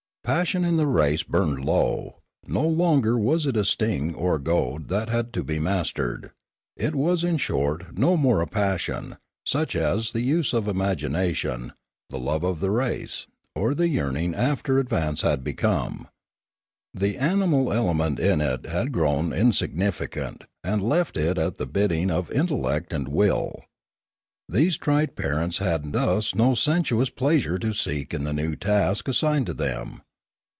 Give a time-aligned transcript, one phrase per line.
[0.23, 5.09] Passion in the race burned low; no longer was it a sting or goad that
[5.09, 6.31] had to be mastered;
[6.77, 9.17] it was in short no more a passion,
[9.47, 11.73] such as the use of imagination,
[12.11, 13.25] the love of the race,
[13.55, 16.07] or the yearning after advance had become.
[16.93, 22.09] The animal ele ment in it had grown insignificant, and left it at the bidding
[22.11, 23.63] of intellect and will.
[24.47, 29.17] These tried parents had thus no sensuous pleasure to seek in the new task as
[29.17, 30.03] signed to them.